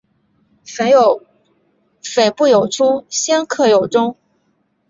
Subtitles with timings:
[0.65, 4.17] 靡不有初鲜克有终